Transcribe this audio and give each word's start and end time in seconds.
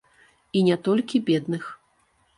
І 0.61 0.63
не 0.69 0.77
толькі 0.89 1.23
бедных. 1.31 1.71